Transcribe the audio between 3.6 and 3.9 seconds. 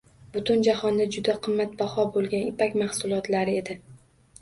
edi.